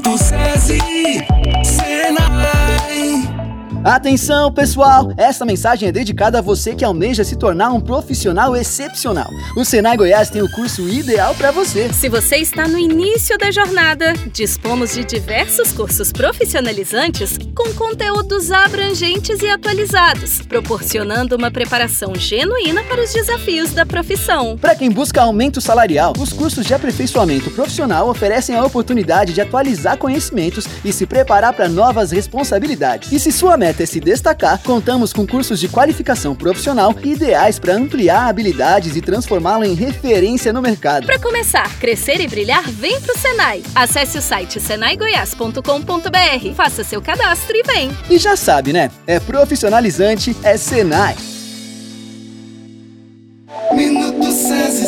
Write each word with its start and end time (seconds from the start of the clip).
Minuto 0.00 0.16
SESI. 0.16 1.59
Atenção, 3.82 4.52
pessoal! 4.52 5.10
Essa 5.16 5.46
mensagem 5.46 5.88
é 5.88 5.92
dedicada 5.92 6.38
a 6.38 6.42
você 6.42 6.74
que 6.74 6.84
almeja 6.84 7.24
se 7.24 7.34
tornar 7.34 7.70
um 7.70 7.80
profissional 7.80 8.54
excepcional. 8.54 9.30
O 9.56 9.64
Senai 9.64 9.96
Goiás 9.96 10.28
tem 10.28 10.42
o 10.42 10.50
curso 10.50 10.86
ideal 10.86 11.34
para 11.34 11.50
você. 11.50 11.90
Se 11.90 12.06
você 12.06 12.36
está 12.36 12.68
no 12.68 12.78
início 12.78 13.38
da 13.38 13.50
jornada, 13.50 14.12
dispomos 14.34 14.92
de 14.92 15.02
diversos 15.02 15.72
cursos 15.72 16.12
profissionalizantes 16.12 17.38
com 17.54 17.72
conteúdos 17.72 18.52
abrangentes 18.52 19.40
e 19.40 19.48
atualizados, 19.48 20.42
proporcionando 20.42 21.34
uma 21.34 21.50
preparação 21.50 22.14
genuína 22.14 22.84
para 22.84 23.02
os 23.02 23.14
desafios 23.14 23.72
da 23.72 23.86
profissão. 23.86 24.58
Para 24.58 24.74
quem 24.74 24.90
busca 24.90 25.22
aumento 25.22 25.58
salarial, 25.58 26.12
os 26.18 26.34
cursos 26.34 26.66
de 26.66 26.74
aperfeiçoamento 26.74 27.50
profissional 27.50 28.10
oferecem 28.10 28.54
a 28.56 28.64
oportunidade 28.64 29.32
de 29.32 29.40
atualizar 29.40 29.96
conhecimentos 29.96 30.66
e 30.84 30.92
se 30.92 31.06
preparar 31.06 31.54
para 31.54 31.66
novas 31.66 32.10
responsabilidades. 32.10 33.10
E 33.10 33.18
se 33.18 33.32
sua 33.32 33.56
meta 33.56 33.69
meta 33.70 33.84
é 33.84 33.86
se 33.86 34.00
destacar, 34.00 34.60
contamos 34.64 35.12
com 35.12 35.24
cursos 35.24 35.60
de 35.60 35.68
qualificação 35.68 36.34
profissional 36.34 36.92
ideais 37.04 37.58
para 37.60 37.74
ampliar 37.74 38.28
habilidades 38.28 38.96
e 38.96 39.00
transformá-lo 39.00 39.64
em 39.64 39.74
referência 39.74 40.52
no 40.52 40.60
mercado. 40.60 41.06
Para 41.06 41.20
começar, 41.20 41.78
crescer 41.78 42.20
e 42.20 42.26
brilhar, 42.26 42.68
vem 42.68 43.00
pro 43.00 43.16
Senai. 43.16 43.62
Acesse 43.72 44.18
o 44.18 44.22
site 44.22 44.58
senaigoias.com.br, 44.60 46.54
faça 46.56 46.82
seu 46.82 47.00
cadastro 47.00 47.56
e 47.56 47.62
vem. 47.62 47.96
E 48.10 48.18
já 48.18 48.34
sabe, 48.34 48.72
né? 48.72 48.90
É 49.06 49.20
profissionalizante, 49.20 50.36
é 50.42 50.56
Senai. 50.56 51.14
Minuto 53.72 54.32
Senai. 54.32 54.79